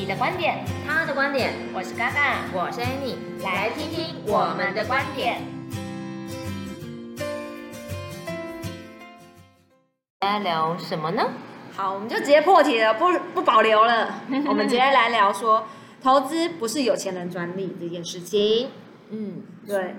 [0.00, 5.42] 你的观点，他的观点，我是嘎嘎，我是 Annie，来听听我们的观点。
[10.20, 11.28] 来聊什么呢？
[11.76, 14.22] 好，我们就直接破题了，不不保留了。
[14.48, 15.66] 我们直接来聊说，
[16.02, 18.70] 投资不是有钱人专利这件事情。
[19.10, 19.96] 嗯，对。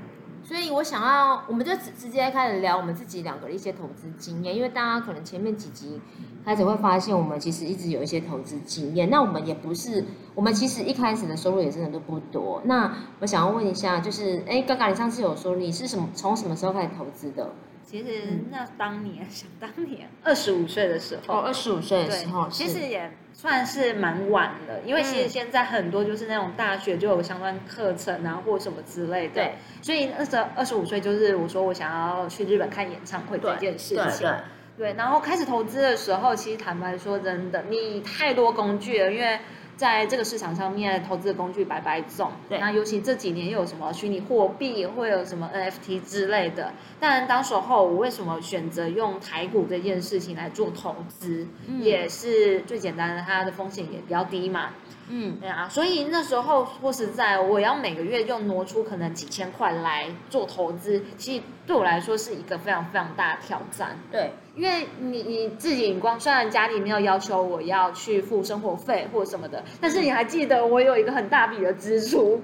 [0.51, 6.01] 所以我想要，我们就直直接开始聊我们自己两个的一些投资经验，因为大家可能前面几集
[6.43, 9.09] 开始会发现，我们其实一直有一些投资经验。
[9.09, 10.03] 那我们也不是，
[10.35, 12.61] 我们其实一开始的收入也真的都不多。
[12.65, 17.49] 那我想要问一下，就是，哎，嘎嘎，你上次有说你是什么从什么时候开始投资的？
[17.85, 29.33] 其实那当年， 想当年二十五岁的时候，哦，二十五岁的时候，其实也算是蛮晚的，因为其实现在很多就是那种大学就有相关课程啊，或什么之类的。
[29.35, 34.05] 对，所以那时候二十五岁就是我说我想要去日本看演唱会这件事情。
[34.05, 34.33] 对，对，
[34.77, 39.39] 对，然后开始投资的时候，其实坦白说真的，你太多工具了，因为。
[39.81, 42.29] 在这个市场上面，投资的工具白白种。
[42.47, 46.71] 对，那尤其这几年又有什么虚拟货币，会有什么 NFT 之类的。
[46.99, 54.69] 但当时候我为什么选择用台股这件事情来做投资，嗯、也是最简单的，它的风险也比较低嘛。
[55.13, 63.97] 嗯，对啊，所以那时候说实在，我要每个月就挪出可能几千块来做投资，其实对我来说是一个非常非常大的挑战。
[64.09, 72.41] 对，因为你你自己光虽然家里没有要求我要去付生活费或什么的，但是你还记得我有一个很大笔的支出，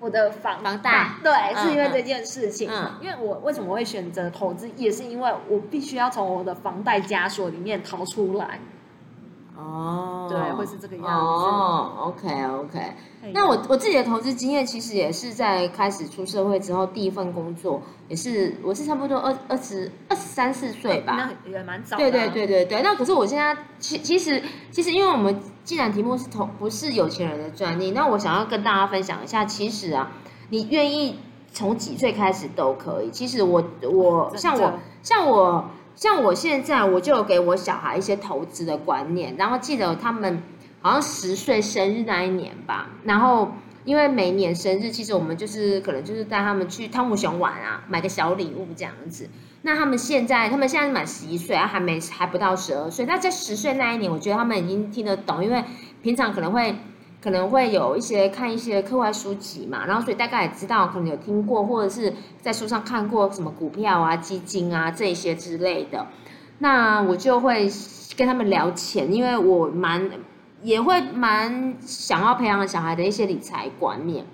[0.00, 2.68] 我的房房贷，对，是因为这件事情。
[2.70, 8.60] 嗯，因为我为什么会选择投资，也是因为我必须要从我的房贷枷锁里面逃出来。
[9.60, 11.10] 哦，对，会是这个样子。
[11.10, 12.94] 哦，OK OK。
[13.34, 22.02] 那我我自己的投资经验，其实也是在开始出社会之后第一份工作，也是我是差不多二二十二十三四岁吧，那也蛮早的。
[22.02, 22.82] 对对对对对。
[22.82, 30.10] 那可是我现在其其实其实，因为我们既然题目是投不是有钱人的专利，那我想要跟大家分享一下，其实啊，
[30.48, 31.18] 你愿意
[31.52, 33.10] 从几岁开始都可以。
[33.10, 34.78] 其实我我像我像我。
[35.02, 35.64] 像我
[36.00, 40.42] 像我现在，我就有给我小孩一些投资的观念，然后记得他们
[40.80, 43.52] 好像十岁生日那一年吧，然后
[43.84, 49.28] 因为每年生日，其实我们就是可能就是带他们去汤姆熊玩啊，买个小礼物这样子。
[49.60, 53.04] 那他们现在，他们现在满十一岁，还没还不到十二岁。
[53.04, 55.62] 那在十岁那一年，我觉得他们已经听得懂，因为
[56.02, 56.74] 平常可能会。
[57.22, 66.06] 可能会有一些看一些课外书籍嘛，然后所以大概也知道，可能有听过或者是在书上看过什么股票啊、基金啊这些之类的。
[66.58, 67.70] 那我就会
[68.16, 70.10] 跟他们聊钱，因为我蛮
[70.62, 74.24] 也会蛮想要培养小孩的一些理财观念。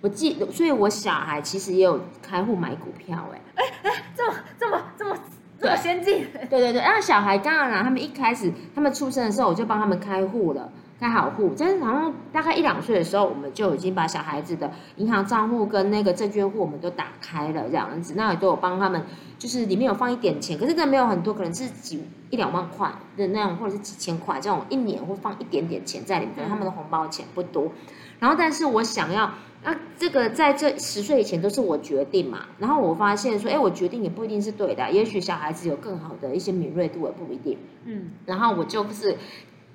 [0.00, 5.16] 我记，所以我小孩其实也有开户买股票，哎哎哎，这么这么这么
[5.60, 6.26] 这么先进。
[6.50, 10.70] 对对对，然后小孩当然啦，他们一开始他们出生的时候，我就帮他们开户了。
[10.98, 18.14] 开好户，但是好像大概一两岁的时候，我们就已经把小孩子的银行账户跟那个证券户我们都打开了，这样子。
[18.16, 19.02] 那也都有帮他们，
[19.38, 26.48] 就是里面有放一点钱，可是真的没有很多，可能是几一两万块的那种，或者是几千块这种，一年会放一点点钱在里面。
[26.48, 27.70] 他们的红包钱不多。
[28.18, 29.24] 然后，但是我想要，
[29.64, 32.46] 啊，这个在这十岁以前都是我决定嘛。
[32.58, 37.58] 然后我发现说，哎，我决定也不一定是对的，也许小孩子有更好的一些敏锐度也不一定。
[37.84, 38.12] 嗯。
[38.24, 39.18] 然后我就是。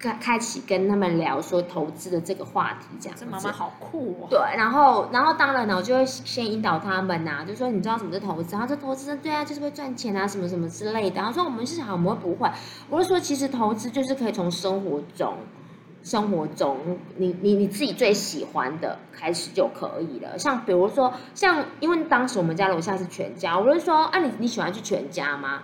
[0.02, 3.24] 开开启跟他们聊说投资的这个话题，这样子。
[3.24, 4.28] 这妈妈好酷哦。
[4.30, 8.54] 对，然后然后当然呢，我就会先引导他们呐、啊，就说你知道什么是投资？
[8.54, 11.18] 然后这投资对啊，就是会赚钱啊，什么什么之类的。
[11.18, 12.50] 然后说我们是好，我们会不会？
[12.90, 15.36] 我就说其实投资就是可以从生活中，
[16.02, 16.78] 生活中
[17.18, 20.40] 你你你自己最喜欢的开始就可以了。
[20.40, 25.62] 像比如说像，因为当时我们家楼下是全家，我就说啊，你你喜欢去全家吗？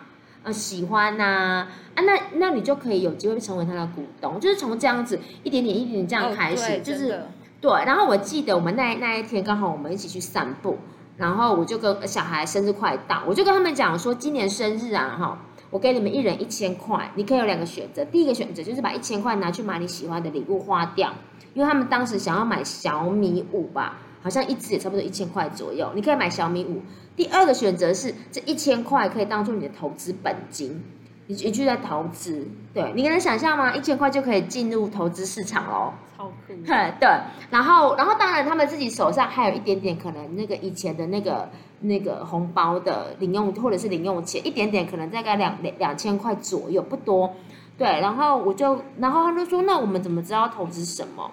[0.47, 7.21] 呃，喜欢呐，啊，那那你就可以有机会成为他的股东，就是从这样子一点点一点点这样开始，哦、就是
[7.59, 7.69] 对。
[7.85, 10.77] 然后我记得我们那那一天刚好我们一起去散步，
[11.17, 15.37] 然后我就跟小孩生日快到，我就跟他们讲说，今年生日啊，哈，
[15.69, 21.11] 我给你们一人一千块，你可以有两个选择，第一个选择就是把一千块拿去买你喜欢的礼物花掉，
[21.53, 23.97] 因为他们当时想要买小米五吧。
[24.21, 26.81] 好像一支也差不多一千块左右，你可以买小米五。
[27.15, 30.83] 第二个选择是这一千块可以当做你的投资本金，
[31.27, 33.75] 你你就在投资，对，你能想象吗？
[33.75, 36.53] 一千块就可以进入投资市场喽，超酷。
[36.65, 37.07] 对，
[37.49, 41.49] 然后然后当然他们自己手上还有一点点可能那个以前的那个
[41.81, 47.33] 那个红包的零用或者是零用钱，一点点可能大概两两两千块左右，不多。
[47.79, 51.31] 对，然后我就然后他就说，那我们怎么知道投资什么？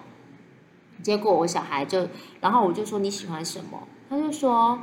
[1.03, 2.07] 结果我小孩就，
[2.41, 3.79] 然后我就说你喜欢什么？
[4.09, 4.79] 他就说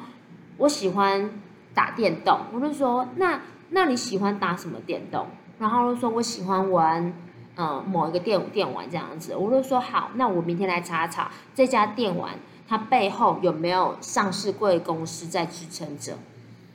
[0.58, 1.30] 我喜欢
[1.74, 2.38] 打电动。
[2.52, 5.26] 我就说那那你喜欢打什么电动？
[5.58, 7.12] 然后就说我喜欢玩
[7.56, 9.34] 嗯某一个电电玩这样子。
[9.34, 12.34] 我就说好，那我明天来查查这家电玩
[12.68, 16.18] 它背后有没有上市贵公司在支撑着。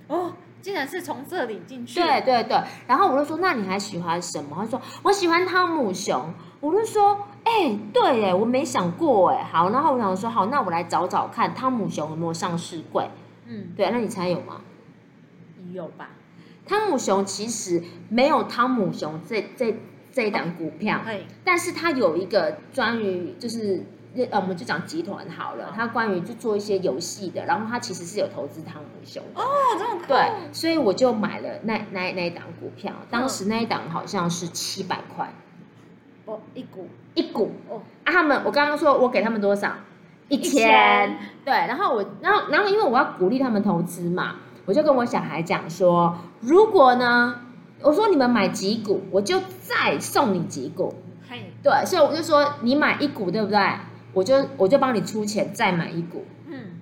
[0.08, 2.00] 哦，竟然是从这里进去。
[2.00, 4.56] 对对对，然后我就说那你还喜欢什么？
[4.58, 6.34] 他说我喜欢汤姆熊。
[6.60, 7.18] 我就说。
[7.48, 9.42] 哎、欸，对哎，我没想过哎。
[9.42, 13.10] 好，然后我想说，好，那我来找找看汤姆熊有没有上市柜。
[13.46, 14.60] 嗯，对，那你猜有吗？
[15.72, 16.10] 有吧。
[16.68, 19.80] 汤姆熊其实没有汤姆熊这这
[20.12, 21.10] 这一档股票，哦、
[21.46, 23.86] 但是它有一个专于就是
[24.30, 29.42] 呃，我们就讲集团好了，它关于就做一些游戏的，然后它其实是有投资汤姆熊的。
[29.42, 29.46] 哦，
[29.80, 30.08] 这么酷。
[30.10, 35.32] 对，所以我就买了那那那一档股票，当时那一档好像是七百块。
[36.28, 38.12] 哦，一股一股哦啊！
[38.12, 39.72] 他们，我刚刚说我给他们多少？
[40.28, 41.18] 一千。
[41.44, 44.36] 对，然后我，然后，然后，因为我要鼓励他们投资嘛，
[44.66, 47.34] 我就跟我小孩讲说，如果呢，
[47.82, 50.94] 我说你们买几股，我就再送你几股。
[51.30, 53.60] 嘿对，所以我就说你买一股，对不对？
[54.14, 56.26] 我就我就帮你出钱再买一股。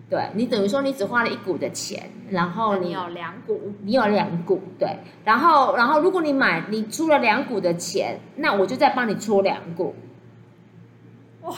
[0.08, 9.96] 对，你等于说你只花了一股的钱，然后你，你有两股，你有两股，对，然后然后如果你买你出了两股的钱，那我就再帮你出两股。
[11.42, 11.56] 哇，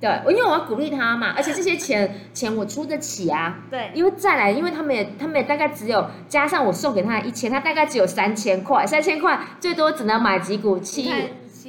[0.00, 3.60] 对，因为我要鼓励他嘛，而且这些钱钱我出得起啊。
[3.70, 10.78] 对，因为再来，因为他们也他们也大概只有加上我送给他的一千，他大概只有三千块，三千块最多只能买几股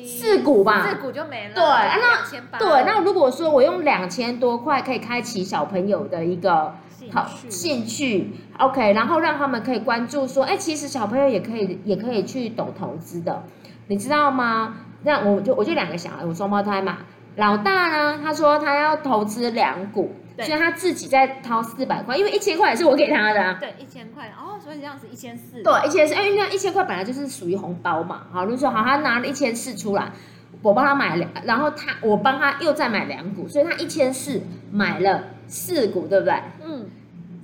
[0.03, 0.17] 气。
[0.19, 1.55] 四股吧，四股就没了。
[1.55, 6.73] 对，那对，那如果说我用两千多块可以开启小朋友的一个
[7.11, 13.43] 好兴趣，OK，然后让他们可以关注说，哎，其实小朋友也可以也可以去懂投资的，
[13.87, 14.75] 你知道吗？
[15.03, 16.99] 那我就我就两个小孩，我双胞胎嘛，
[17.35, 20.13] 老大呢，他说他要投资两股。
[20.45, 23.57] 所以他自己再掏四百块，因为一千块也是我给他的啊。
[23.59, 25.62] 对，一千块，哦，所以这样子一千四。
[25.62, 28.24] 对，一千四，因为一千块本来就是属于红包嘛。
[28.31, 30.12] 好，就说好，他拿了一千四出来，
[30.62, 34.41] 我帮他买两，然后他我帮他又再买两股，所以他一千四
[34.71, 36.33] 买了四股，对不对？
[36.63, 36.85] 嗯。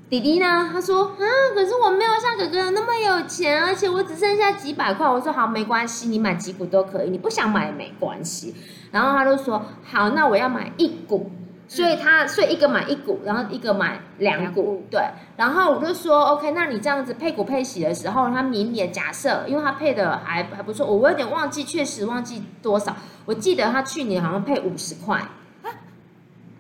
[0.08, 0.70] 弟弟呢？
[0.72, 1.26] 他说啊，
[1.56, 5.10] 可是我没有像哥哥那么有钱，而且我只剩下几百块。
[5.10, 8.56] 我说好，没关系，你买几股都可以，你不想买也没关系。
[8.92, 11.32] 然后他就说好，那我要买一股。
[11.68, 15.02] 所以他，所以一个买一股，然后一个买两股，对。
[15.36, 22.96] 然后我就说，OK，那你这样子配股配息的时候，他明年假设，因为他配的还还不错，我有点忘记，确实忘记多少。
[23.26, 25.22] 我记得他去年好像配五十块，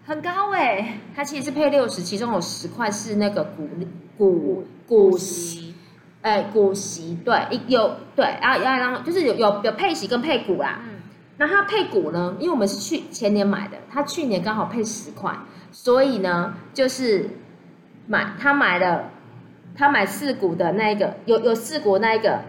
[0.05, 0.99] 很高哎、欸。
[1.15, 3.69] 他其实是配六十，其中有十块是那个股
[4.17, 5.75] 股股息，
[6.21, 10.79] 哎，股息对，有对，然后然后就是有有有配息跟配股啦。
[10.83, 10.94] 嗯
[11.37, 12.37] 那他配股呢？
[12.39, 15.35] 因为我们是去前年买的，他去年刚好配十块，
[15.69, 17.29] 所以呢，就是
[18.07, 19.09] 买他买了，
[19.75, 22.39] 他买四股的那一个，有有四股那一个，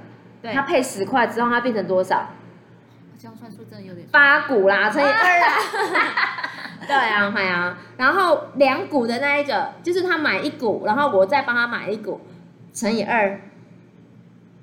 [0.40, 2.28] 对他配十块之后，它变成多少？
[3.18, 5.46] 这样算数真的有点八股啦，乘以二啦。
[6.86, 7.78] 对啊，对啊。
[7.96, 12.20] 然后两股的那一个，就是他买一股，然后我再帮他买一股，
[12.72, 13.40] 乘以二，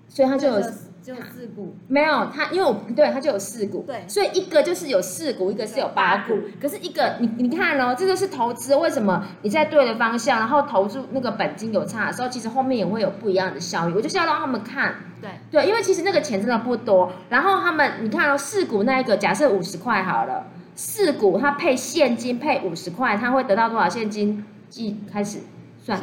[0.07, 0.62] 所以他就有。
[1.03, 6.33] 就四股没有它，因为我对它就有四股，对，所以一个就是有四股，一个是有八股。
[6.62, 13.93] 可是一个你你看哦，这个是投资，为什么你在对的方向，然后投入那个本金有差的时候，其实后面也会有不一样的效益。
[13.93, 17.12] 我就是要让他们看，对对，因为其实那个钱真的不多。
[17.27, 24.45] 然后他们你看哦，四股那一个假设五十块好了，四股它配现金配五十块，它会得到多少现金？
[24.69, 25.39] 即开始
[25.83, 26.00] 算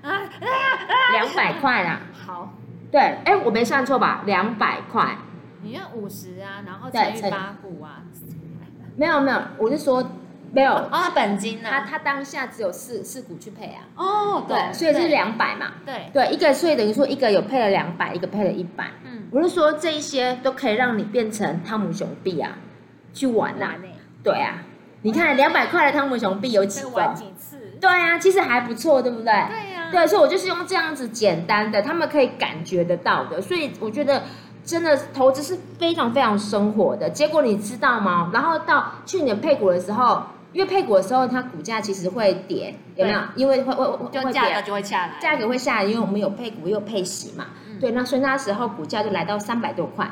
[0.00, 0.22] 啊，
[1.12, 2.00] 两百块啦。
[2.12, 2.54] 好。
[2.94, 4.22] 对，哎，我没算错吧？
[4.24, 5.16] 两百块。
[5.62, 8.04] 你要五十啊，然后乘以八股啊。
[8.94, 10.12] 没有没有，我是说
[10.52, 11.68] 没有啊，本金呢？
[11.68, 13.82] 他他当下只有四四股去配啊。
[13.96, 15.72] 哦，对，所以是两百嘛。
[15.84, 18.88] 对对，一个所以等于说一个有配了两百，一个配了一百。
[19.02, 22.52] 嗯，我是说这一些都可以让你变成汤姆熊币啊，
[23.12, 23.72] 去玩呐。
[24.22, 24.62] 对啊，
[25.02, 26.90] 你看两百块的汤姆熊币有几个？
[26.90, 27.58] 玩几次？
[27.80, 29.32] 对啊，其实还不错，对不对？
[29.48, 29.73] 对。
[29.94, 34.22] 对，所以我就是用这样子简单的，他们可以感觉得到的，所以我觉得
[34.64, 37.08] 真的投资是非常非常生活的。
[37.08, 38.30] 结果你知道吗？
[38.34, 40.22] 然后到去年配股的时候，
[40.52, 43.20] 因为配股的时候它股价其实会跌，有没有？
[43.36, 47.46] 因为会会会就价格就会下来，价格会下来，因为我们有配股又有配息嘛。
[47.68, 50.10] 嗯，对，那所以那时候股价就来到三百多块。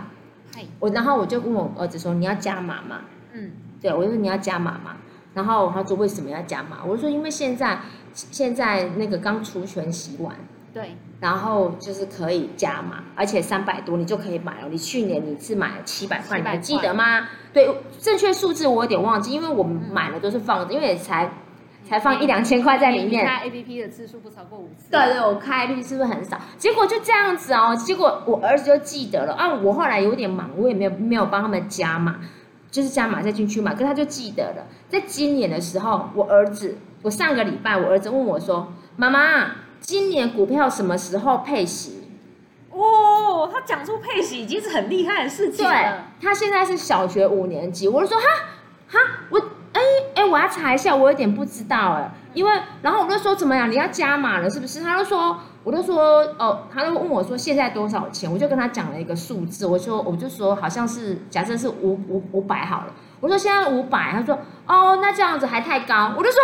[0.78, 3.00] 我然后我就问我儿子说：“你要加码吗？”
[3.32, 4.96] 嗯，对，我就说你要加码吗？
[5.34, 7.80] 然后他说：“为什么要加码？”我就说：“因为现在
[8.12, 10.34] 现在那个刚除权洗完，
[10.72, 14.68] 对，然后就是可以加码，而且三百多你就可以买了。
[14.70, 17.28] 你去年你是买了七百块，你还记得吗？
[17.52, 21.30] 对，正确数字我有点忘记，因为我们买了都是放着，因为也才。”
[21.84, 23.26] 才放一两千块在里面。
[23.26, 24.88] 开 A P P 的次数不超过五次。
[24.88, 26.40] 对对，我开 A P P 是不是很少？
[26.56, 29.52] 结果就这样子哦，结果我儿子就记得了啊。
[29.52, 32.20] 我后来有点忙，我也没有没有帮他们加码，
[32.70, 33.74] 就是加码再进去嘛。
[33.74, 42.08] 可他就记得了，在今年的时候，我儿子，我上个礼拜我儿子问我说：“妈妈，今年股票什么时候配息？”
[42.70, 45.70] 哦，他讲出配息已经是很厉害的事情了。
[45.70, 45.92] 对，
[46.22, 48.24] 他现在是小学五年级，我就说哈
[48.88, 48.98] 哈
[49.30, 49.40] 我。
[49.72, 49.80] 哎
[50.16, 54.82] 哎，我要查一下，我有点不知道哎，因为然后我就说怎么样，你要加码了是不是？
[54.82, 64.36] 他就说，我就说哦，他就问我说现在多少钱，我就跟他讲了一个数字，我说我就说好像是假设是五五五百好了，我说现在五百，他说
[64.66, 66.40] 哦，那这样子还太高，我就说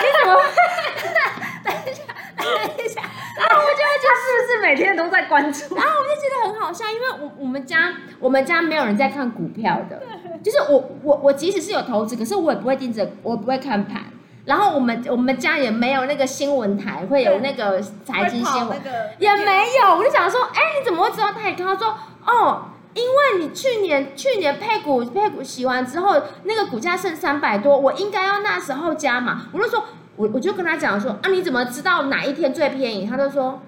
[0.00, 0.40] 你怎么？
[1.64, 2.02] 等一下，
[2.38, 2.46] 等
[2.78, 3.02] 一下，
[3.36, 5.74] 然后我就会觉得是不是每天都在关注？
[5.74, 10.00] 然后我就觉得很好笑，因为我我们家我们家没有人在看股票的。
[10.40, 14.02] 就是我我我即使是有投资，可是我也不会盯着，我不会看盘。
[14.44, 19.96] 然后我们我们家也没有那个新闻台会有那个财经新闻，那个、也没有。
[19.96, 21.64] 我就想说，哎，你怎么会知道太高？
[21.64, 22.62] 他说，哦，
[22.94, 29.48] 因为你去年去年配股配股洗完之后，那个股价剩三百多，我应该要那时候加嘛。
[29.52, 29.84] 我就说，
[30.16, 33.06] 我我就跟他讲说，啊，你怎么知道哪一天最便宜？
[33.06, 33.60] 他就说，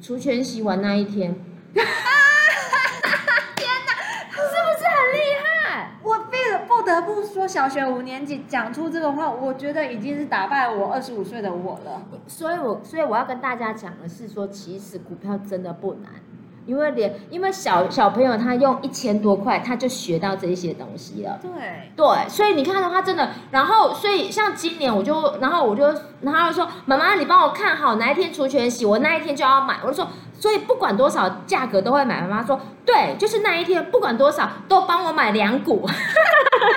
[0.00, 1.34] 除权洗完那一天。
[1.74, 1.84] 天
[3.86, 3.92] 哪，
[6.46, 12.02] 是不得不说，小学五年级讲出这个话，我觉得已经是打败我二十五岁的我了。
[12.26, 16.12] 所以我所以我要跟大家讲的是说，其实股票真的不难，
[16.66, 21.38] 因为连因为小小朋友他用一千多块，他就学到这些东西了。
[21.40, 21.50] 对
[21.96, 29.78] 对，所以你看到他真的，然后所以像今年我就，然后我就，然后说，妈妈，你帮我看好哪一天除权息，我那一天就要买。
[29.82, 30.08] 我就说。
[30.38, 32.20] 所以不管多少价格都会买。
[32.20, 35.88] 妈妈说：“对，就是那一天，不管多少都帮我买两股，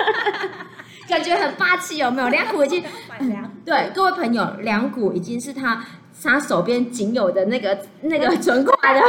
[1.06, 2.28] 感觉很霸气，有没有？
[2.30, 5.84] 两股已经买两对各位朋友，两股已经是他
[6.22, 9.00] 他手边仅有的那个 那个存款的。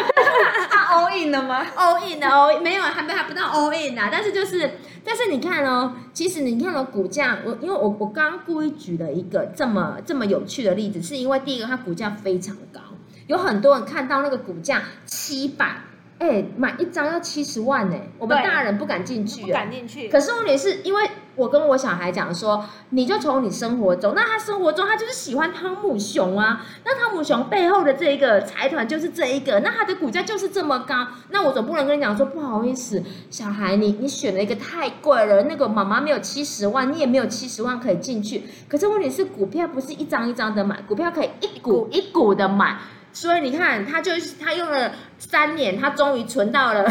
[0.70, 4.10] 他 all in 了吗？all in 了哦，没有，还没还不到 all in 呢。
[4.12, 4.72] 但是就是，
[5.04, 12.80] 但是你看哦，其实你看哦，股价，我因为我我刚刚故意举了一个这么这么有趣的例子，是因为第一个它股价非常高。”
[13.28, 15.78] 有很多人看到那个股价七百，
[16.20, 17.96] 哎，买一张要七十万呢。
[18.18, 20.10] 我们大人不敢进去，不敢进去。
[20.10, 38.44] 可是问题是因为我跟我小孩讲说，你就从你生活中，那他生活中他就是喜欢汤姆熊啊，那汤姆熊背后的这一个财团就是这一个，那他的股价就是这么高，那我总不能跟你讲说不好意思，小孩你你选了一个太贵了，那个妈妈没有七十万，你也没有七十万可以进去。
[38.68, 42.78] 可是问题是股票不是一张一张的买，股票可以一股一股的买。
[43.14, 46.90] 所以你看，他就是他用了三年，他终于存到了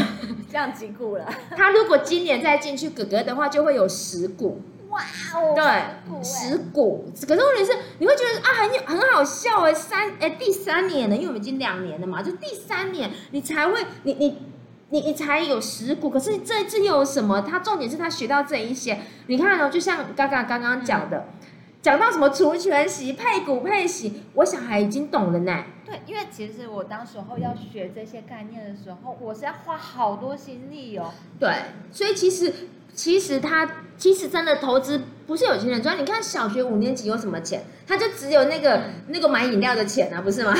[0.50, 1.24] 这样几股了。
[1.56, 4.60] 他如果今年再进去哥哥的话，就会有十股。
[4.88, 5.00] 哇
[5.34, 5.54] 哦！
[5.54, 7.10] 对，十股。
[7.26, 14.38] 可是问题是，你会觉得啊，很有很好笑哎，三哎第三年了，因为我们已经两年了嘛，就第三年你才会，你你
[14.88, 16.10] 你你才有十股。
[16.10, 17.40] 可是这这又有什么？
[17.42, 18.98] 他重点是他学到这一些。
[19.28, 21.18] 你看哦，就像刚刚刚刚讲的。
[21.18, 21.24] 嗯
[21.82, 25.64] 讲到什么除权息、配股配息，我小孩已经懂了呢。
[25.90, 31.12] 对，因为其实我当时候要学这些概念的时候，我是要花好多心力哦。
[31.40, 31.52] 对，
[31.90, 32.54] 所以其实
[32.94, 35.96] 其实他其实真的投资不是有钱人赚。
[35.96, 37.62] 你看小学五年级有什么钱？
[37.86, 40.52] 他就只有那个、嗯、那个买饮料的钱啊，不是吗？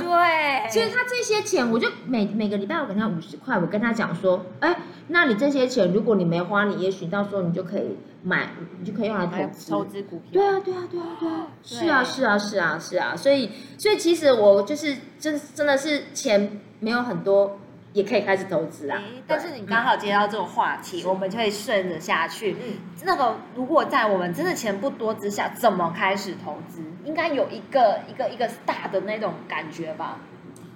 [0.00, 0.68] 对。
[0.72, 4.74] 其实他这些钱，我就每每个礼拜我给他五十块，我跟他讲说，哎，
[5.08, 7.98] 那你这些钱如果你没花，你也许到时候你就可以。
[8.22, 8.48] 买
[8.80, 10.32] 你就可以用来投资，投资股票。
[10.32, 17.60] 对啊，对啊，对啊，对啊，是啊，是啊，是啊，是啊，所以，所以其实我就是真真的是钱没有很多，
[17.96, 19.02] 也可以开始投资啊。
[19.26, 22.56] 但是你刚好接到这种话题，我们就会顺着下去。
[22.62, 22.74] 嗯，
[23.04, 26.82] 那个如果在我们真的钱不多之下，怎么开始投资？
[27.04, 30.18] 应该有一个一个一个大的那种感觉吧？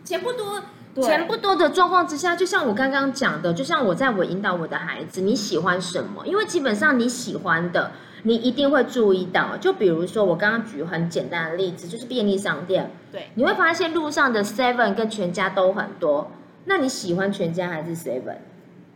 [0.03, 0.63] 钱不多。
[0.97, 6.27] 钱不多的状况之下，就像我刚刚讲的，就像我在我引导我的孩子，你喜欢什么？
[6.27, 7.93] 因为基本上你喜欢的，
[8.25, 9.57] 你一定会注意到。
[9.57, 12.91] 就比如说我刚刚举很简单的例子，就是便利商店。
[13.13, 16.33] 对，你会发现路上的 Seven 跟全家都很多。
[16.65, 18.37] 那你喜欢全家还是 Seven？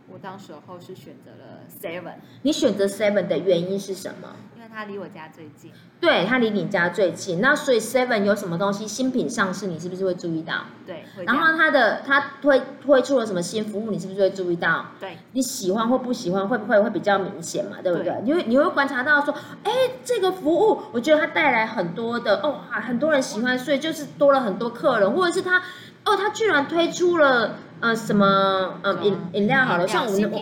[0.07, 2.13] 我当时候是选择了 Seven。
[2.43, 4.35] 你选择 Seven 的原因是什么？
[4.55, 5.71] 因为它离我家最近。
[5.99, 7.41] 对，它离你家最近。
[7.41, 10.65] 那所以 Seven 有什么东西新品上市，你是不是会注意到？
[10.85, 11.03] 对。
[11.25, 14.85] 然后它的它推推出了什么新服务，你是不是会注意到？
[14.99, 15.17] 对。
[15.33, 17.77] 你喜欢或不喜欢，会不会会比较明显嘛？
[17.83, 18.05] 对不对？
[18.05, 19.71] 对，因为你会观察到说，哎，
[20.03, 25.61] 这个服务，我觉得它带来很多的哦，很多人喜欢，所以就是多了很多客人，或者是它
[26.05, 27.57] 哦，它居然推出了。
[27.81, 30.39] 呃，什么呃饮饮料好了，像我们的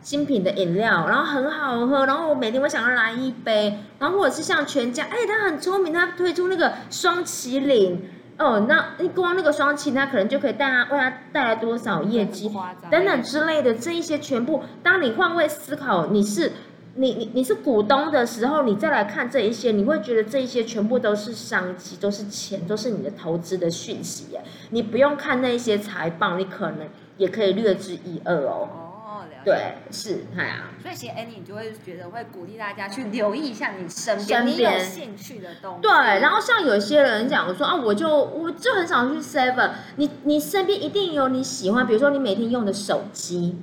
[0.00, 12.50] 新品的饮料，然后很好喝，然后我每天我想要来一杯，然后或者是像全家，哎，他很聪明，他推出那个双麒麟，哦，那一光那个双麒麟，他可能就可以带他为他带来多少业绩
[12.90, 16.50] 等等之类的，这一些全部，当你换位思考，你是。
[16.94, 24.42] 你你你是股东的时候，你再来看这一些，你会觉得这一些全部都是商机，都是钱，都是你的投资的讯息耶。
[24.70, 28.68] 你不用看那些财报，你可能也可以略知一二哦。
[28.68, 29.44] 哦，了解。
[29.44, 30.64] 对，是，哎呀。
[30.82, 35.82] 所以其实 Annie 你就会觉得会鼓励大家去留意一下你身边你有兴趣的东西。
[35.82, 43.56] 对，然后像有些人讲说啊，我就我就很少去 Seven，你你身边一定有你喜欢，比如说你每天用的手机。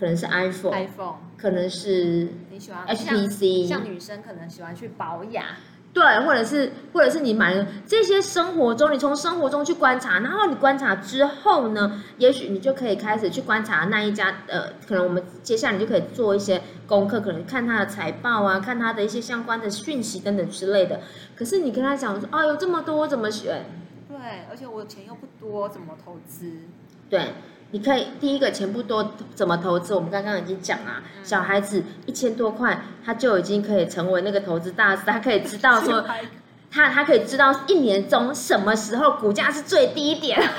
[0.00, 5.44] 可能是 iPhone，iPhone，可能是你喜欢 HTC，像女生可能喜欢去保养，
[5.92, 21.02] 对，或者是或者是你买了这些生活中，你从生活中去观察，然后你观察之后呢，也许你就可以开始去观察那一家，呃，可能我们接下来你就可以做一些功课，可能看他的财报啊，看他的一些相关的讯息等等之类的。
[21.36, 23.66] 可是你跟他讲说，哦，有这么多，我怎么选？
[24.08, 24.16] 对，
[24.48, 26.52] 而且我钱又不多，怎么投资？
[27.10, 27.34] 对。
[27.72, 29.94] 你可以第一个钱不多，怎么投资？
[29.94, 36.04] 我们刚刚已经讲了，小孩子一千多块，他就已经可以成为那个投资大师，他可以知道说，
[36.70, 40.42] 他他可以知道一年中什么时候股价是最低点。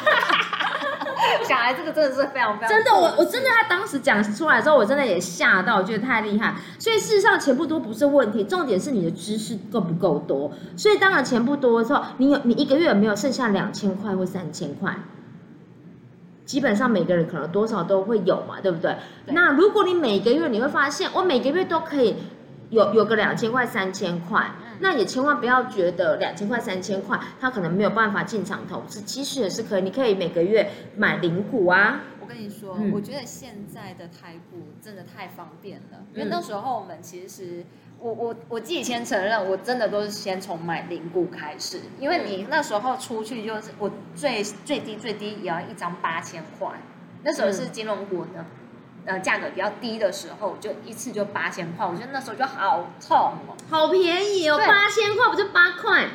[1.48, 6.56] 小孩这个真的是非常非常真的，我我真的他当时讲出来之后，我真的也吓到，我觉得太厉害。
[6.80, 10.52] 所以事实上钱不多不是问题，重点是你的知识够不够多。
[10.76, 14.96] 所以当然钱不多的时候，你有你一个月有没有剩下两千块或三千块？
[16.52, 18.94] 基本上每个人可能多少都会有嘛，对不对？
[19.26, 19.34] 对。
[19.34, 22.18] 那如果你每个月你会发现，我每个月都可以
[22.72, 29.82] 有有个两千块、三千块，那也千万不要觉得两千块、三千块，他可能没有办法进场投资，其实也是可以。
[29.82, 32.02] 你可以每个月买零股啊。
[32.20, 37.64] 我跟你说，嗯、我觉得现在的台股真的太方便了，嗯、因为那时候我们其实。
[38.02, 46.70] 我我我自己先承认，我真的都是先从买零股开始，因为你那时候出去就是我最最低最低也要一张八千块，
[47.24, 48.44] 那时候是金融股的，
[49.06, 56.08] 呃价格比较低的时候，就一次就八千块，我觉得那时候就好痛哦，好便宜哦，八千块不就八块？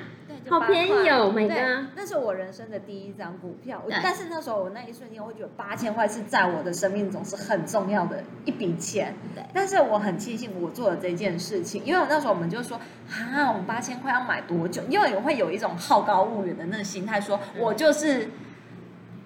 [0.49, 1.55] 好便宜哦，每个。
[1.95, 9.15] 那是我人生的第一张股票，但是那时候我那一瞬间，我会觉得八千块是在我的生命中是很重要的一笔钱。
[9.35, 9.45] 对。
[9.53, 12.79] 但是我很庆幸我做了这件事情，因为我那时候我们就说，
[13.11, 14.83] 啊，我们八千块要买多久？
[14.89, 18.29] 因为我会有一种好高骛远的那个心态，说我就是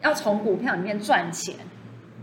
[0.03, 1.55] 要从股票里面赚钱。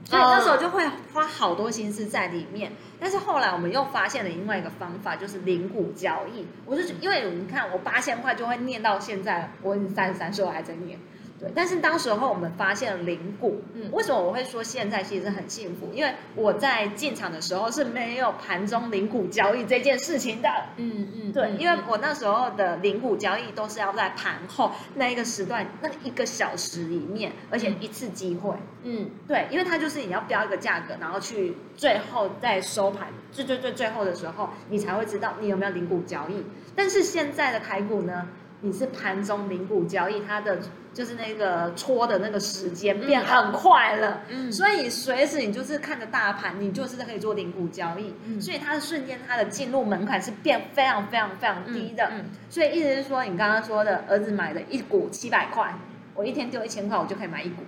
[0.05, 6.45] 所以那时候就会花好多心思在里面，但是后来我们又发现了另外一个方法，就是零股交易。
[6.65, 10.97] 我是因为你看，我八千块就会念到现在，我已经三十三岁，我还在念。
[11.39, 15.91] 对，但是当时候我们发现了零股，嗯，为什么我会说现在其实很幸福？
[15.93, 36.43] 因为我在进场的时候是没有盘中零股交易这件事情的，嗯嗯，对，因为我那时候的零股交易都是要在盘后那一个时段那一个小时里面，而且一次机会，嗯，对，因为它就是你要标一个价格，然后去最后在收盘最最最最后的时候，你才会知道你有没有零股交易。
[36.76, 38.28] 但是现在的台股呢，
[38.61, 40.59] 你是盘中零股交易，它的。
[40.93, 55.71] 就是那个戳的那个时间变很快了，嗯，所以随时你就是看着大盘，你就是可以做零股交易，嗯，所以它的瞬间它的进入门槛是变非常非常非常低的，嗯，所以意思是说你刚刚说的儿子买的一股七百块，
[56.15, 57.61] 我一天丢一千块，我就可以买一股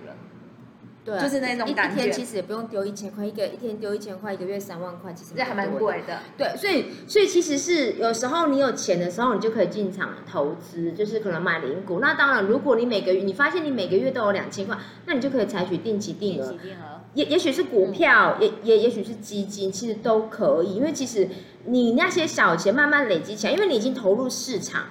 [1.06, 1.18] 了。
[1.18, 2.02] 对，就是那种感觉。
[2.02, 6.18] 一天其实也不用丢一千块，一个一天丢一千块，一个月三万块，其实这还蛮贵的。
[6.36, 12.00] 对，所以所以其实是有时候你有钱的时候，你就可以进场投资，就是可能买零股。
[12.00, 16.48] 那当然，如果你每个月你发现你每个月都有两千块，那你就可以采取定期定额。
[16.50, 17.00] 定期定额。
[17.14, 20.74] 也也许是股票，嗯、也也也许是基金，其实都可以。
[20.74, 21.26] 因为其实
[21.64, 24.84] 你那些小钱慢慢累积起来，因为你已经投入市场，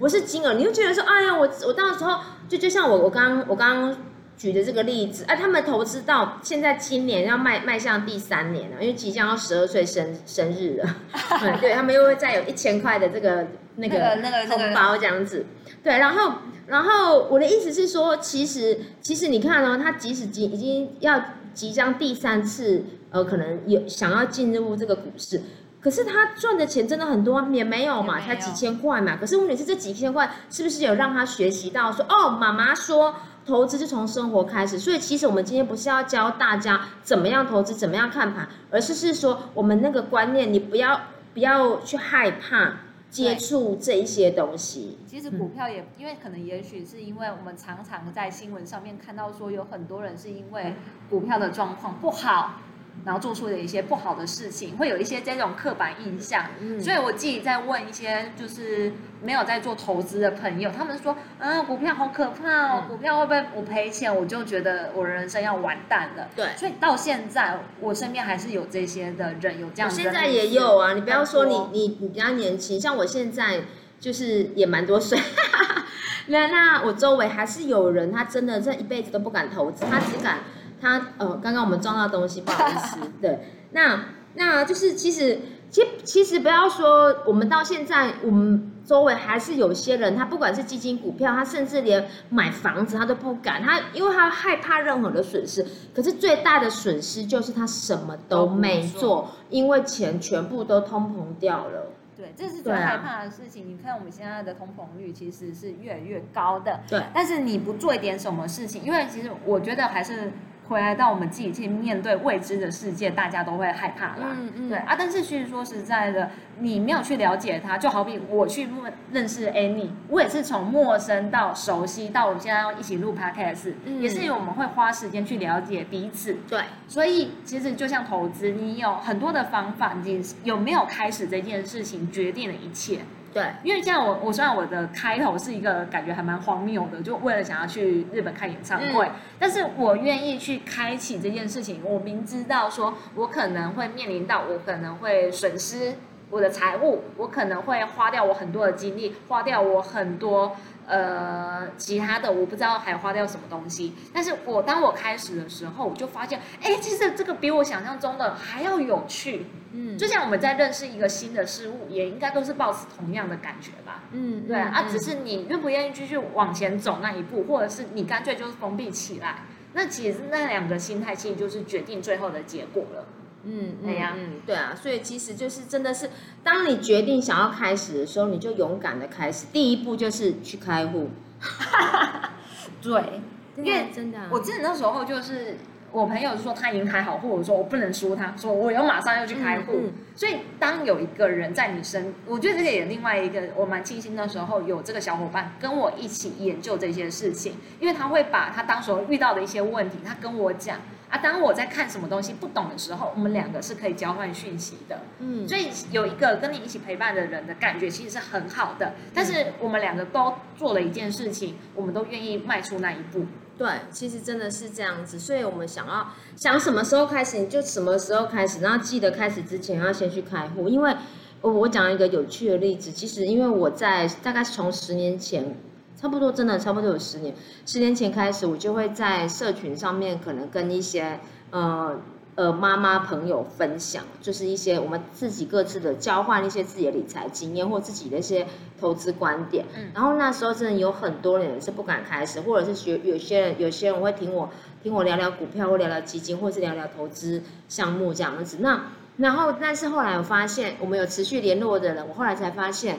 [0.00, 3.96] 不是金额，你就觉得说，哎呀，我我到时候就就像我我刚我刚刚。
[4.36, 10.96] 举的这个例子，啊，他们投资到现在今年要迈迈向第三年了，因为即将要十二岁生生日了，
[11.42, 13.46] 嗯、对他们又会再有一千块的这个
[13.76, 15.46] 那个那个红包这样子，
[15.82, 16.32] 对，然后
[16.66, 21.22] 然后我的意思是说，其实其实你看哦，他即使即已经要
[21.54, 22.84] 即将第三次。
[23.08, 25.40] 呃，可能有想要进入这个股市，
[25.80, 29.16] 可是他赚的钱真的很多，也没有嘛，才几千块嘛。
[29.16, 33.14] 可是问题是这几千块是不是有让他学习到说，哦，妈妈说
[33.46, 41.00] 投资是从生活开始，所以其实我们今天不是要教大家怎么样投资，怎么样看盘，而是是说我们那个观念，你不要
[41.32, 42.78] 不要去害怕。
[43.08, 50.74] 接触这一些东西，其实股票也因为可能也许是因为我们常常在新闻上面看到说有很多人是因为
[51.08, 52.56] 股票的状况不好。
[53.04, 56.46] 然后做出的一些不好的事情，会有一些这种刻板印象。
[56.60, 66.28] 嗯，所以我自己在问一些就是没有在做投资的朋友，他们说，嗯，股票好可怕哦，股票会不会我赔钱，我就觉得我人生要完蛋了。
[66.34, 69.94] 对，所以到现在我身边还是有这些的人有这样的。
[69.94, 73.60] 现在也有啊，你不要说你你你比较年轻，像我现在
[74.00, 75.18] 就是也蛮多岁。
[76.28, 80.38] 那那我周围还是有人，他真的这一辈子都不敢投资，他只敢。
[80.80, 82.98] 他呃，刚刚我们撞到东西，不好意思。
[83.20, 83.38] 对，
[83.72, 95.64] 那那就是其实，其实其实不要说，我们到现在，我们周围还是有些人，他不管是基金、股票，他甚至连买房子他都不敢，他因为他害怕任何的损失。
[95.94, 101.92] 可是最大的损失就是他什么都没做，因为钱全部都通膨掉了。
[102.14, 103.64] 对，这是最害怕的事情。
[103.64, 106.80] 啊、你看我们现在的通膨率其实是越来越高的。
[106.88, 110.32] 对，但是你不做一点什么事情，因为其实我觉得还是。
[110.68, 114.36] 回来到我们自己去面对未知的世界，大家都会害怕啦。
[114.38, 114.96] 嗯嗯，对啊。
[114.98, 118.68] 但是其实说实在的，你没有去了解他，就好比我去
[119.12, 126.36] 认识 Annie，我也是从陌生到熟悉，到我们现在要一起录 Podcast，嗯，也是因为我们会花时间去了解彼此。
[126.48, 133.00] 对，所以其实就像投资，你有很多的方法，你有没有开始这件事情，决定了一切。
[133.36, 141.82] 对，因为像我，我虽然我的开头是一个感觉还蛮荒谬的，就为了想要去日本看演唱会，嗯、但是我愿意去开启这件事情。
[141.84, 145.96] 我明知道说，我可能会面临到，我可能会损失
[146.30, 150.56] 我的财务，我可能会花掉我很多的精力，花掉我很多。
[150.86, 159.46] 呃，其他的我不知道还花掉什么东西，但是我当我开始的时候，我就发现，哎，其实这个比我想象中的还要有趣。
[159.72, 164.04] 嗯，就像我们在认识一个新的事物，也应该都是抱持同样的感觉吧。
[164.12, 169.40] 嗯，对啊，啊，只是你愿不愿意继续往前走那一步，或者是你干脆就是封闭起来，
[169.74, 173.04] 那其实那两个心态其实就是决定最后的结果了。
[173.48, 176.10] 嗯，对呀，嗯，对啊，所以其实就是真的是，
[176.42, 181.10] 当你决定想要开始的时候，你就勇敢的开始，第一步就是去开户。
[182.82, 183.20] 对，
[183.56, 185.56] 因为真的，我记得那时候就是
[185.92, 189.72] 我朋友说他已经开好户，我说我不能输他，说我要马上要去开户。
[189.74, 200.78] 嗯嗯、所以当有一个人在你身，我觉得这个也另外一个我蛮庆幸那时候有这个小伙伴跟我一起研究这些事情，因为他会把他当时遇到的一些问题，他跟我讲。
[201.08, 204.98] 啊，当我在看什么东西不懂的时候，我们两个是可以交换讯息的。
[205.20, 208.94] 嗯，所以有一个跟你一起陪伴的人的感觉其实是很好的。
[209.14, 213.24] 但是我们两个都做了一件事情，我们都愿意迈出那一步。
[213.56, 215.18] 对，其实真的是这样子。
[215.18, 218.60] 所以我们想要想什么时候开始，你就什么时候开始。
[218.60, 220.94] 然后记得开始之前要先去开户，因为
[221.40, 222.90] 我我讲一个有趣的例子。
[222.90, 225.54] 其实因为我在大概是从十年前。
[225.98, 227.34] 差不多，真的差不多有十年。
[227.64, 231.18] 十年前开始，我就会在社群上面，可能跟一些
[231.50, 231.98] 呃
[232.34, 238.46] 呃妈妈朋友分享，就是一些我们自己各自的交换一些自己的理财经验或自己的一些
[238.78, 239.64] 投资观点。
[239.74, 239.90] 嗯。
[239.94, 244.50] 然后那时候真的有很多人是不敢开始，或者是学有些人有些人会听我
[244.82, 248.58] 听我聊聊股票，或聊聊基金，或是聊聊投资项目这样子。
[248.60, 248.82] 那
[249.16, 252.98] 然后，但是后来我发现，我们有持续联络的人，我后来才发现。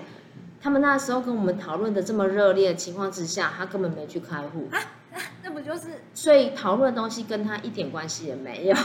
[0.60, 4.80] 他们那时候跟我们讨论的这么热烈的情况之下，他根本没去开户啊，
[5.44, 6.02] 那不就是？
[6.14, 8.76] 所以讨论的东西跟他一点关系也没有。
[8.76, 8.84] 啊、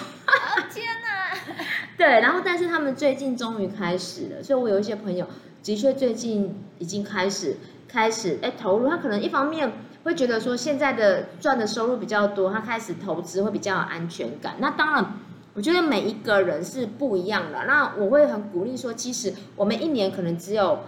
[0.73, 1.65] 天哪！
[1.97, 5.27] 对，然后但是他们最近终于开始了，所以我有一些朋友
[5.63, 7.57] 的确最近已经开始
[7.89, 9.73] 开始哎投入，他可能一方面
[10.05, 14.57] 会觉得说现在的赚的收入比较多，他开始投资会比较有安全感。
[14.59, 15.15] 那当然，
[15.55, 17.65] 我觉得每一个人是不一样的。
[17.67, 20.81] 那我会很鼓励说，其实我们一年可能只有。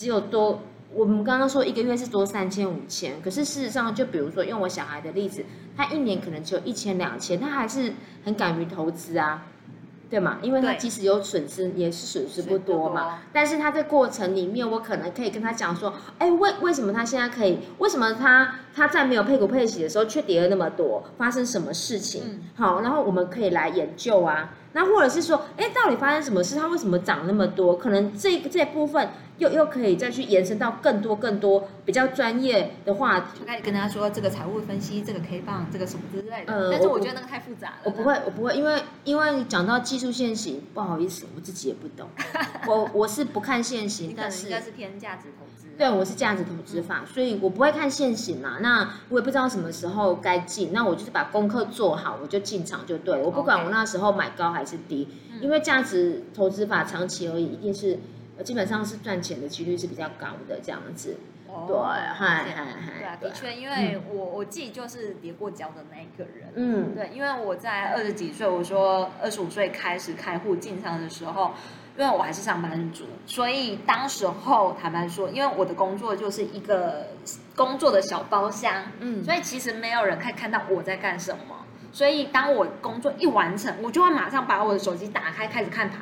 [0.00, 0.62] 只有多，
[0.94, 5.44] 我们刚刚说一个月是多三千五千，可是事实上，就比如说用我小孩的例子，
[5.76, 7.92] 他一年可能只有一千两千，他还是
[8.24, 9.42] 很敢于投资啊，
[10.08, 10.38] 对吗？
[10.40, 13.02] 因为他即使有损失，也是损失不多嘛。
[13.02, 17.58] 多但是他在过程里面，我可能可以跟他讲说，哎，为为什么他现在可以？
[17.76, 21.04] 为什么他他在没有配股配息的时候却跌了那么多？
[21.18, 22.22] 发生什么事情？
[22.24, 24.54] 嗯、好，然后我们可以来研究啊。
[24.72, 26.54] 那或者是说，哎，到底发生什么事？
[26.54, 27.76] 它为什么涨那么多？
[27.76, 36.52] 可能这这部分又又可以再去延伸到更多更多比较专业的话题，就开始跟大家说这个财务分析，这个 K 棒，这个什么之类的。
[36.52, 37.76] 呃，但是我觉得那个太复杂了。
[37.84, 42.08] 我不会，我不会，因为因为讲到技术线型，不好意思，我自己也不懂。
[42.68, 45.49] 我我是不看线型，但是应该是偏价值投资。
[45.80, 48.58] 对，我是价值投资法，所以我不会看现行嘛。
[48.60, 53.24] 那我也不知道什么时候该进，那我就是把功课做好，我就进场就对了。
[53.24, 55.08] 我不管我那时候买高还是低，
[55.40, 57.98] 因为价值投资法长期而已，一定是
[58.44, 61.16] 基本上是赚钱的几率是比较高的这样子。
[61.66, 66.52] 对，嗨嗨嗨，对啊，的确，因为我我自己就是跌过跤的那一个人。
[66.56, 71.52] 嗯，对，因为我在二十几岁，我说二十五岁开始开户进场的时候。
[72.00, 77.08] 因为我还是上班族，所以当时候坦白说，因为我的工作就是一个
[77.54, 81.56] 工作的小包厢，嗯，所以其实没有人可以看到我在干什么。
[81.92, 86.00] 所以当我工作一完成，我就会马上把我的手机打开，开始看盘。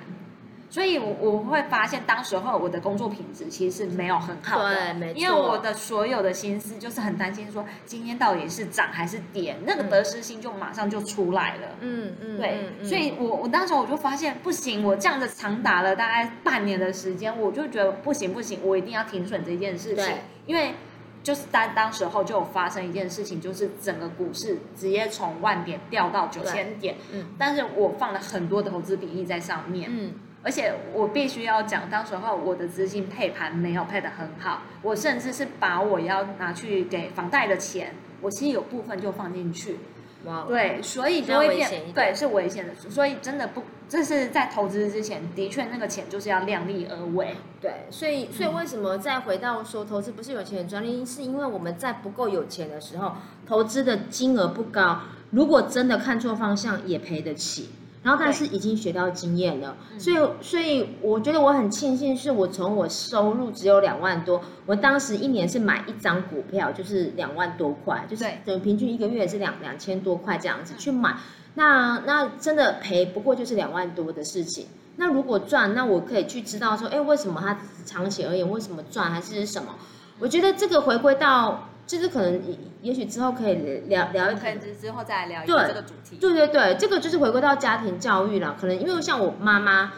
[0.70, 5.18] 所以，我我会发现，当时候我的工作品质其实是没有很好的，对，没错。
[5.18, 11.68] 因为我的所有的心思就是很担心，说今天到底是涨还是跌，那个得失心就马上就出来了。
[11.80, 12.58] 嗯嗯，对。
[12.62, 20.04] 嗯嗯、所以我我当时我就发现不行，我这样子长达了大概半年的时间，我就觉得不行不行，我一定要停损这件事情。
[20.04, 20.14] 对。
[20.44, 20.74] 因为
[21.22, 26.96] 就是当当时候就有发生一件事情，就是整个股市直接从万点掉到九千点。
[27.12, 27.24] 嗯。
[27.38, 29.88] 但是我放了很多的投资比例在上面。
[29.90, 30.12] 嗯。
[30.42, 39.78] 而且我必须要讲，当时候我的资金配盘没有配得很好，我甚至是把我要拿去给房贷的钱，我其实有部分就放进去。
[40.24, 42.74] 哇，对，所以就会变，对，是危险的。
[42.74, 47.36] 所以真的不，这是在投资之前，的确那个钱就是要量力而为。
[47.60, 53.12] 对，所以所以为什么再回到说投资不是有钱人专利，是因为我们在不够有钱的时候，
[53.46, 57.70] 投资的金额不高，如果真的看错方向，也赔得起。
[58.08, 71.18] 然后，但是已经学到经验了，所以，所以我觉得我很庆幸，是我从我收入只有两万多，我当时一年是买一张股票，就是两万多块，就是等平均一个月是两两千多块这样子去买，
[71.52, 74.68] 那那真的赔不过就是两万多的事情。
[74.96, 79.74] 那如果赚，那我可以去知道说，哎，为什么它长期而言为什么赚，还是什么？
[80.18, 81.68] 我觉得这个回归到。
[81.88, 82.38] 就是可能，
[82.80, 83.54] 也许之后可以
[83.88, 86.16] 聊聊一可能之后再来聊一个这个主题。
[86.16, 88.56] 对对对，这个就是回归到家庭教育了。
[88.60, 89.92] 可能因为像我妈妈，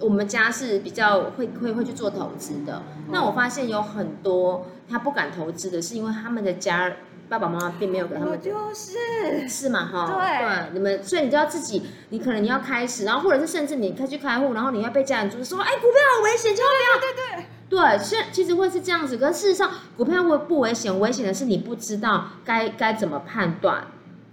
[0.00, 2.82] 我们家是比较会会会去做投资的。
[3.10, 6.92] 那我发现有很多他不敢投资的，是因为他们的家
[7.30, 8.30] 爸爸妈妈并没有给他们。
[8.30, 10.06] 我就是是嘛哈？
[10.06, 17.00] 对对，你们所以你就要自己，你可能你要开始，然后或者是甚至你开去开户，然后你要被家人阻止说，哎，股票好危险，千万不要。
[17.00, 17.47] 对对对。
[17.68, 20.98] 对，现其实会是这样子，可是事实上，股票危不危险？
[20.98, 23.84] 危险的是你不知道该该怎么判断。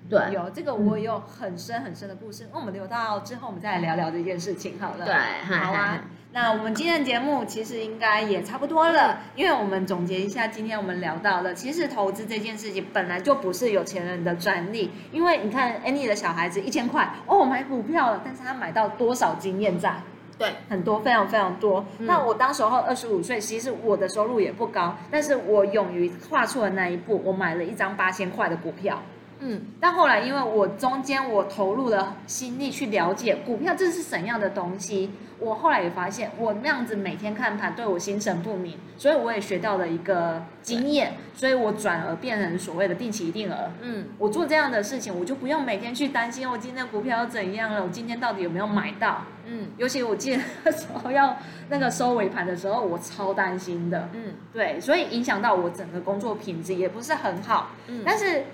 [0.10, 5.06] 对，有这个我有很深很深的故事，那、嗯、我们留到之后我们再来聊聊这件事情好了。
[5.06, 5.16] 对，
[5.48, 6.00] 好啊。
[6.32, 20.02] 那我们今天的节目其实应该也差不多了，因为我们总结一下，今天我们聊到了，其实投资这件事情本来就不是有钱人的专利，因为你看 Annie 的小孩子一千块哦买股票了，但是他买到多少经验在？
[20.38, 21.86] 对，很多，非常非常多。
[22.00, 29.02] 嗯、那我当时候二十五岁，其实我的收入也不高，但是我勇于跨出了那一步，我买了一张八千块的股票。
[29.40, 43.70] 嗯，但后来因为我中间我投入了心力去了解股票这是怎样的东西，我后来也发现我那样子每天看盘对我心神不宁，所以我也学到了一个经验，所以我转而变成所谓的定期定额。
[43.82, 49.24] 嗯，我做这样的事情，我就不用每天去担心我今天股票怎样了，我今天到底有没有买到？
[49.46, 51.38] 嗯，尤其我记得那时候要
[51.70, 54.10] 那个收尾盘的时候，我超担心的。
[54.14, 57.72] 嗯，对，所以影响到我整个工作品质也不是很好。
[57.88, 58.46] 嗯，但是。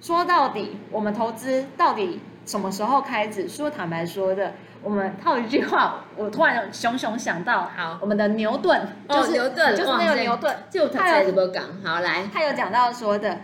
[0.00, 3.48] 说到底，我们投资到底什么时候开始？
[3.48, 11.64] 说坦白说的，我们套一句话，我突然熊熊想到，好，我们的牛顿，就是、哦、牛顿，就是那个牛顿，就他在怎么讲？
[11.84, 13.38] 好来，他有讲到说的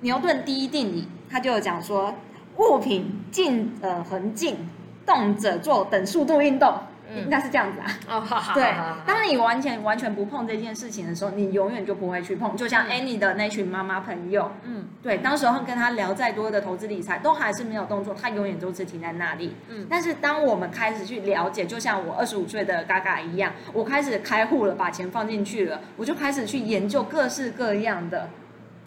[0.00, 2.14] 牛顿第一定理，他就有讲说，
[2.56, 4.68] 物品静呃恒静，
[5.04, 6.74] 动者做等速度运动。
[7.16, 7.86] 应该是这样子啊。
[8.08, 8.54] 哦，好好。
[8.54, 8.74] 对，
[9.06, 12.56] 当你完全完全不碰这件事情的时候，你永远就不会去碰。
[12.56, 19.56] 就像 Annie 的那群妈妈朋友，嗯，对，当时候跟他聊再多的投资理财，都还是没有动作，他永远都是停在那里。
[19.68, 28.28] 嗯，但是当我们开始去了解，就像我二十五岁的嘎嘎一样，我开始开户了，把钱放进去了，我就开始去研究各式各样的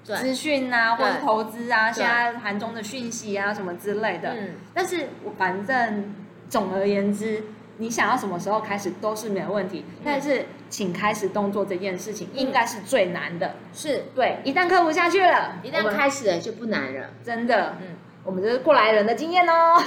[0.03, 4.33] 资讯啊，或者投资啊，现在盘中的讯息啊什么之类的。
[4.33, 6.13] 嗯，但是我反正
[6.47, 7.43] 总而言之。
[7.81, 13.55] 你想要什么时候开始都是没有问题，但是请开始动作这件事情应该是最难的。
[13.73, 17.77] 是对，一旦克服下去了，一旦开始了就不难了，真的。
[17.81, 19.81] 嗯，我们这是过来人的经验哦。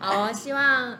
[0.00, 0.96] 好，希望。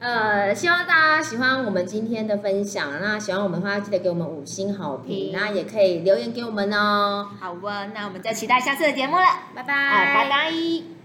[0.00, 2.88] 呃，希望大家喜欢我们今天的分享。
[3.00, 5.32] 那喜欢我们的话，记得给我们五星好评。
[5.32, 7.28] 那也可以留言给我们哦。
[7.40, 9.24] 好啊，那我们再期待下次的节目了。
[9.56, 10.97] 拜拜，拜拜。